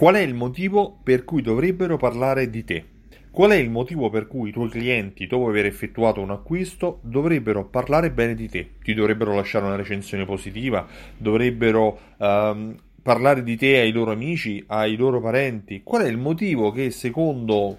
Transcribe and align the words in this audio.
Qual 0.00 0.14
è 0.14 0.20
il 0.20 0.32
motivo 0.32 0.98
per 1.02 1.24
cui 1.24 1.42
dovrebbero 1.42 1.98
parlare 1.98 2.48
di 2.48 2.64
te? 2.64 2.84
Qual 3.30 3.50
è 3.50 3.56
il 3.56 3.68
motivo 3.68 4.08
per 4.08 4.28
cui 4.28 4.48
i 4.48 4.52
tuoi 4.52 4.70
clienti, 4.70 5.26
dopo 5.26 5.46
aver 5.46 5.66
effettuato 5.66 6.22
un 6.22 6.30
acquisto, 6.30 7.00
dovrebbero 7.02 7.66
parlare 7.66 8.10
bene 8.10 8.34
di 8.34 8.48
te? 8.48 8.76
Ti 8.82 8.94
dovrebbero 8.94 9.34
lasciare 9.34 9.66
una 9.66 9.76
recensione 9.76 10.24
positiva? 10.24 10.86
Dovrebbero 11.18 11.98
um, 12.16 12.74
parlare 13.02 13.42
di 13.42 13.58
te 13.58 13.76
ai 13.76 13.92
loro 13.92 14.12
amici, 14.12 14.64
ai 14.68 14.96
loro 14.96 15.20
parenti? 15.20 15.82
Qual 15.84 16.00
è 16.00 16.08
il 16.08 16.16
motivo 16.16 16.72
che, 16.72 16.90
secondo 16.90 17.76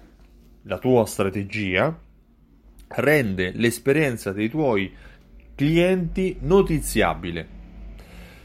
la 0.62 0.78
tua 0.78 1.04
strategia, 1.06 1.98
rende 2.86 3.50
l'esperienza 3.52 4.30
dei 4.30 4.48
tuoi 4.48 4.94
clienti 5.56 6.36
notiziabile? 6.38 7.48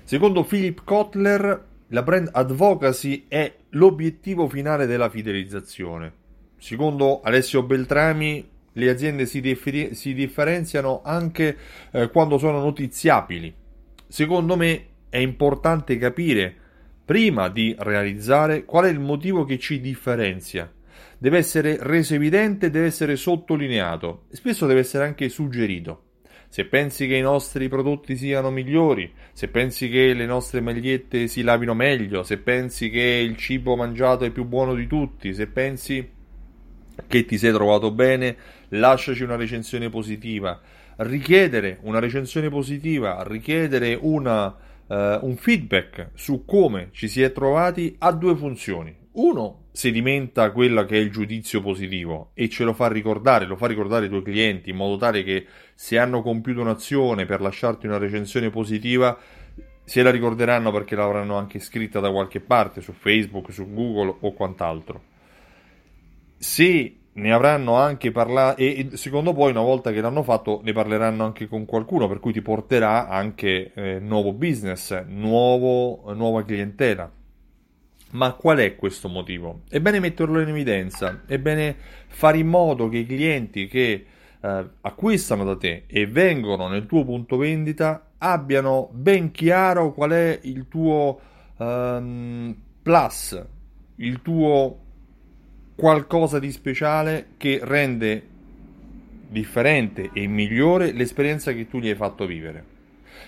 Secondo 0.04 0.44
Philip 0.44 0.82
Kotler, 0.84 1.75
la 1.89 2.04
brand 2.04 2.29
advocacy 2.33 3.25
è 3.29 3.53
l'obiettivo 3.70 4.49
finale 4.49 4.85
della 4.85 5.09
fidelizzazione. 5.09 6.12
Secondo 6.57 7.21
Alessio 7.21 7.63
Beltrami, 7.63 8.45
le 8.73 8.89
aziende 8.89 9.25
si, 9.25 9.39
differ- 9.39 9.91
si 9.93 10.13
differenziano 10.13 11.02
anche 11.03 11.57
eh, 11.91 12.09
quando 12.09 12.38
sono 12.38 12.59
notiziabili. 12.59 13.53
Secondo 14.07 14.57
me 14.57 14.85
è 15.09 15.17
importante 15.17 15.98
capire, 15.98 16.53
prima 17.05 17.48
di 17.48 17.73
realizzare, 17.79 18.65
qual 18.65 18.85
è 18.85 18.90
il 18.90 18.99
motivo 18.99 19.45
che 19.45 19.57
ci 19.57 19.79
differenzia. 19.79 20.70
Deve 21.17 21.38
essere 21.38 21.77
reso 21.79 22.15
evidente, 22.15 22.70
deve 22.70 22.88
essere 22.88 23.15
sottolineato 23.15 24.26
e 24.29 24.35
spesso 24.35 24.65
deve 24.65 24.81
essere 24.81 25.05
anche 25.05 25.29
suggerito 25.29 26.06
se 26.49 26.65
pensi 26.65 27.07
che 27.07 27.15
i 27.15 27.21
nostri 27.21 27.67
prodotti 27.67 28.15
siano 28.15 28.49
migliori, 28.49 29.11
se 29.33 29.47
pensi 29.47 29.89
che 29.89 30.13
le 30.13 30.25
nostre 30.25 30.61
magliette 30.61 31.27
si 31.27 31.41
lavino 31.41 31.73
meglio, 31.73 32.23
se 32.23 32.37
pensi 32.37 32.89
che 32.89 33.01
il 33.01 33.35
cibo 33.37 33.75
mangiato 33.75 34.23
è 34.25 34.31
più 34.31 34.45
buono 34.45 34.73
di 34.73 34.87
tutti, 34.87 35.33
se 35.33 35.47
pensi 35.47 36.15
che 37.05 37.26
ti 37.26 37.37
sei 37.37 37.51
trovato 37.51 37.91
bene, 37.91 38.35
lasciaci 38.70 39.23
una 39.23 39.35
recensione 39.35 39.89
positiva. 39.89 40.59
Richiedere 40.99 41.77
una 41.81 41.99
recensione 41.99 42.49
positiva, 42.49 43.23
richiedere 43.27 43.95
una, 44.01 44.48
uh, 44.48 44.95
un 45.21 45.35
feedback 45.37 46.09
su 46.15 46.43
come 46.43 46.89
ci 46.91 47.07
si 47.07 47.21
è 47.21 47.32
trovati 47.32 47.95
ha 47.99 48.11
due 48.11 48.35
funzioni. 48.35 48.95
Uno, 49.18 49.70
sedimenta 49.71 50.51
quello 50.51 50.85
che 50.85 50.96
è 50.96 50.99
il 50.99 51.10
giudizio 51.10 51.60
positivo 51.60 52.29
e 52.35 52.49
ce 52.49 52.63
lo 52.63 52.73
fa 52.73 52.87
ricordare, 52.87 53.46
lo 53.46 53.55
fa 53.55 53.65
ricordare 53.65 54.04
ai 54.04 54.10
tuoi 54.10 54.21
clienti 54.21 54.70
in 54.70 54.76
modo 54.76 54.96
tale 54.98 55.23
che 55.23 55.48
se 55.73 55.98
hanno 55.98 56.21
compiuto 56.21 56.62
un'azione 56.62 57.26
per 57.26 57.41
lasciarti 57.41 57.88
una 57.88 57.98
recensione 57.98 58.51
positiva 58.51 59.18
se 59.84 60.04
la 60.04 60.12
ricorderanno 60.12 60.71
perché 60.71 60.95
l'avranno 60.95 61.35
anche 61.35 61.57
scritta 61.57 61.99
da 61.99 62.12
qualche 62.12 62.41
parte 62.41 62.82
su 62.82 62.91
Facebook, 62.91 63.51
su 63.51 63.73
Google 63.73 64.18
o 64.19 64.34
quant'altro. 64.34 65.01
Se 66.38 66.95
ne 67.12 67.34
avranno 67.34 67.73
anche 67.73 68.12
parlato 68.12 68.62
e 68.62 68.90
secondo 68.94 69.34
poi 69.34 69.50
una 69.50 69.62
volta 69.62 69.91
che 69.91 70.00
l'hanno 70.00 70.22
fatto 70.22 70.62
ne 70.63 70.73
parleranno 70.73 71.25
anche 71.25 71.47
con 71.47 71.66
qualcuno 71.66 72.07
per 72.07 72.19
cui 72.19 72.34
ti 72.34 72.44
porterà 72.44 73.07
anche 73.07 73.72
eh, 73.73 74.00
nuovo 74.00 74.31
business, 74.34 75.06
nuovo, 75.07 76.13
nuova 76.13 76.44
clientela 76.44 77.12
ma 78.12 78.34
qual 78.34 78.59
è 78.59 78.75
questo 78.75 79.09
motivo? 79.09 79.62
È 79.69 79.80
bene 79.80 80.00
metterlo 80.00 80.40
in 80.40 80.50
evidenza, 80.50 81.24
è 81.25 81.38
bene 81.40 81.75
fare 82.08 82.38
in 82.38 82.47
modo 82.47 82.90
che 82.90 82.97
i 82.97 83.06
clienti 83.06 83.68
che 83.68 84.06
eh, 84.40 84.66
acquistano 84.81 85.44
da 85.44 85.58
te 85.58 85.84
e 85.88 86.08
vengono 86.08 86.68
nel 86.68 86.85
tuo 86.85 87.03
punto 87.03 87.38
vendita 87.38 88.12
abbiano 88.19 88.90
ben 88.91 89.31
chiaro 89.31 89.94
qual 89.94 90.12
è 90.12 90.40
il 90.44 90.68
tuo 90.68 91.19
um, 91.58 92.56
plus, 92.81 93.46
il 93.96 94.22
tuo 94.22 94.80
qualcosa 95.75 96.40
di 96.40 96.52
speciale 96.52 97.28
che 97.38 97.59
rende 97.62 98.35
differente 99.30 100.09
e 100.13 100.28
migliore 100.28 100.91
l'esperienza 100.91 101.51
che 101.51 101.67
tu 101.67 101.79
gli 101.79 101.90
hai 101.90 101.96
fatto 101.96 102.25
vivere. 102.25 102.75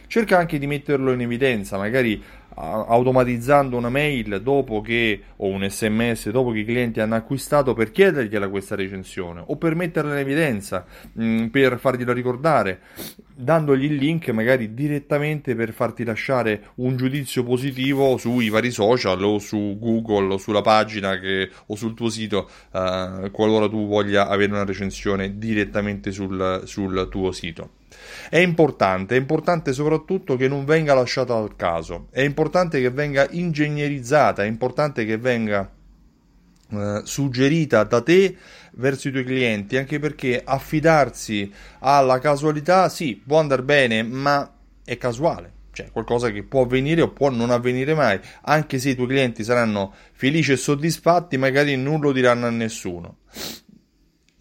Cerca 0.07 0.37
anche 0.37 0.57
di 0.57 0.65
metterlo 0.65 1.11
in 1.11 1.21
evidenza, 1.21 1.77
magari 1.77 2.21
automatizzando 2.59 3.77
una 3.77 3.89
mail 3.89 4.41
dopo 4.41 4.81
che 4.81 5.21
o 5.37 5.47
un 5.47 5.65
sms 5.69 6.29
dopo 6.29 6.51
che 6.51 6.59
i 6.59 6.65
clienti 6.65 6.99
hanno 6.99 7.15
acquistato 7.15 7.73
per 7.73 7.91
chiedergliela 7.91 8.49
questa 8.49 8.75
recensione 8.75 9.41
o 9.45 9.55
per 9.55 9.75
metterla 9.75 10.11
in 10.11 10.17
evidenza 10.19 10.85
mh, 11.13 11.23
mm, 11.23 11.45
per 11.47 11.79
fargliela 11.79 12.11
ricordare 12.11 12.81
dandogli 13.33 13.85
il 13.85 13.95
link 13.95 14.27
magari 14.29 14.73
direttamente 14.73 15.55
per 15.55 15.71
farti 15.71 16.03
lasciare 16.03 16.71
un 16.75 16.97
giudizio 16.97 17.43
positivo 17.43 18.17
sui 18.17 18.49
vari 18.49 18.71
social 18.71 19.23
o 19.23 19.39
su 19.39 19.77
Google 19.79 20.33
o 20.33 20.37
sulla 20.37 20.61
pagina 20.61 21.17
che, 21.17 21.49
o 21.67 21.75
sul 21.75 21.93
tuo 21.93 22.09
sito 22.09 22.49
uh, 22.71 23.31
qualora 23.31 23.69
tu 23.69 23.87
voglia 23.87 24.27
avere 24.27 24.51
una 24.51 24.65
recensione 24.65 25.37
direttamente 25.37 26.11
sul, 26.11 26.63
sul 26.65 27.07
tuo 27.09 27.31
sito. 27.31 27.78
È 28.29 28.37
importante, 28.37 29.15
è 29.15 29.19
importante 29.19 29.73
soprattutto 29.73 30.35
che 30.35 30.47
non 30.47 30.65
venga 30.65 30.93
lasciata 30.93 31.35
al 31.35 31.55
caso, 31.55 32.07
è 32.11 32.21
importante 32.21 32.79
che 32.81 32.89
venga 32.89 33.27
ingegnerizzata, 33.29 34.43
è 34.43 34.47
importante 34.47 35.05
che 35.05 35.17
venga 35.17 35.69
eh, 36.71 37.01
suggerita 37.03 37.83
da 37.83 38.01
te 38.01 38.35
verso 38.73 39.07
i 39.07 39.11
tuoi 39.11 39.23
clienti, 39.23 39.77
anche 39.77 39.99
perché 39.99 40.41
affidarsi 40.43 41.51
alla 41.79 42.19
casualità 42.19 42.89
sì, 42.89 43.21
può 43.25 43.39
andare 43.39 43.63
bene, 43.63 44.03
ma 44.03 44.51
è 44.83 44.97
casuale. 44.97 45.53
Cioè, 45.71 45.91
qualcosa 45.91 46.29
che 46.29 46.43
può 46.43 46.63
avvenire 46.63 47.01
o 47.01 47.09
può 47.09 47.29
non 47.29 47.51
avvenire 47.51 47.93
mai, 47.93 48.19
anche 48.41 48.79
se 48.79 48.89
i 48.89 48.95
tuoi 48.95 49.07
clienti 49.07 49.43
saranno 49.43 49.93
felici 50.11 50.51
e 50.51 50.57
soddisfatti, 50.57 51.37
magari 51.37 51.75
non 51.77 52.01
lo 52.01 52.11
diranno 52.11 52.45
a 52.45 52.49
nessuno. 52.49 53.17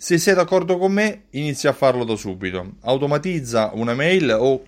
Se 0.01 0.17
sei 0.17 0.33
d'accordo 0.33 0.79
con 0.79 0.93
me, 0.93 1.25
inizia 1.31 1.71
a 1.71 1.73
farlo 1.73 2.05
da 2.05 2.15
subito. 2.15 2.75
Automatizza 2.83 3.73
una 3.75 3.95
mail 3.95 4.31
o 4.31 4.63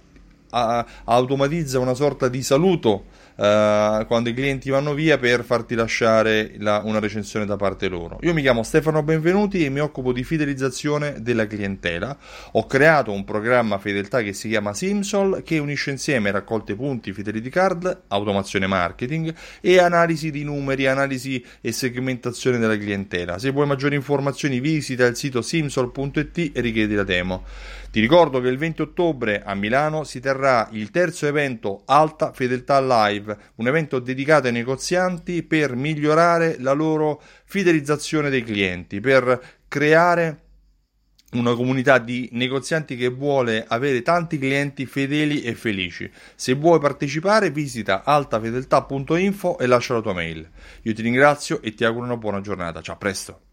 a, 0.50 0.84
automatizza 1.04 1.78
una 1.78 1.94
sorta 1.94 2.28
di 2.28 2.42
saluto 2.42 3.04
uh, 3.36 4.06
quando 4.06 4.28
i 4.28 4.34
clienti 4.34 4.70
vanno 4.70 4.94
via 4.94 5.18
per 5.18 5.44
farti 5.44 5.74
lasciare 5.74 6.52
la, 6.58 6.82
una 6.84 6.98
recensione 6.98 7.46
da 7.46 7.56
parte 7.56 7.88
loro. 7.88 8.18
Io 8.22 8.34
mi 8.34 8.42
chiamo 8.42 8.62
Stefano 8.62 9.02
Benvenuti 9.02 9.64
e 9.64 9.70
mi 9.70 9.80
occupo 9.80 10.12
di 10.12 10.24
fidelizzazione 10.24 11.20
della 11.20 11.46
clientela. 11.46 12.16
Ho 12.52 12.66
creato 12.66 13.12
un 13.12 13.24
programma 13.24 13.78
fedeltà 13.78 14.22
che 14.22 14.32
si 14.32 14.48
chiama 14.48 14.74
Simsol 14.74 15.42
che 15.44 15.58
unisce 15.58 15.90
insieme 15.90 16.30
raccolte 16.30 16.74
punti, 16.74 17.12
fidelity 17.12 17.48
card, 17.48 18.02
automazione 18.08 18.66
marketing 18.66 19.34
e 19.60 19.78
analisi 19.78 20.30
di 20.30 20.44
numeri, 20.44 20.86
analisi 20.86 21.44
e 21.60 21.72
segmentazione 21.72 22.58
della 22.58 22.76
clientela. 22.76 23.38
Se 23.38 23.50
vuoi 23.50 23.66
maggiori 23.66 23.94
informazioni 23.94 24.60
visita 24.60 25.06
il 25.06 25.16
sito 25.16 25.42
simsol.it 25.42 26.50
e 26.54 26.60
richiedi 26.60 26.94
la 26.94 27.04
demo. 27.04 27.44
Ti 27.90 27.98
ricordo 27.98 28.40
che 28.40 28.46
il 28.46 28.56
20 28.56 28.82
ottobre 28.82 29.42
a 29.44 29.52
Milano 29.54 30.04
si 30.04 30.20
terrà 30.40 30.68
il 30.72 30.90
terzo 30.90 31.26
evento 31.26 31.82
Alta 31.84 32.32
Fedeltà 32.32 32.80
Live, 32.80 33.36
un 33.56 33.68
evento 33.68 33.98
dedicato 33.98 34.46
ai 34.46 34.52
negozianti 34.54 35.42
per 35.42 35.76
migliorare 35.76 36.56
la 36.58 36.72
loro 36.72 37.22
fidelizzazione 37.44 38.30
dei 38.30 38.42
clienti, 38.42 39.00
per 39.00 39.58
creare 39.68 40.44
una 41.32 41.54
comunità 41.54 41.98
di 41.98 42.28
negozianti 42.32 42.96
che 42.96 43.08
vuole 43.08 43.64
avere 43.68 44.02
tanti 44.02 44.38
clienti 44.38 44.86
fedeli 44.86 45.42
e 45.42 45.54
felici. 45.54 46.10
Se 46.34 46.54
vuoi 46.54 46.80
partecipare 46.80 47.50
visita 47.50 48.02
altafedeltà.info 48.02 49.58
e 49.58 49.66
lascia 49.66 49.94
la 49.94 50.00
tua 50.00 50.14
mail. 50.14 50.48
Io 50.82 50.94
ti 50.94 51.02
ringrazio 51.02 51.60
e 51.62 51.74
ti 51.74 51.84
auguro 51.84 52.06
una 52.06 52.16
buona 52.16 52.40
giornata. 52.40 52.80
Ciao, 52.80 52.94
a 52.94 52.98
presto. 52.98 53.49